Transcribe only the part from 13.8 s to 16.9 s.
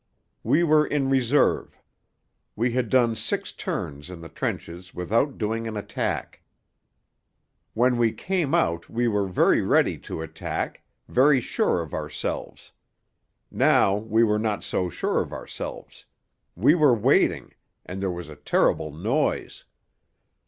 we were not so sure of ourselves; we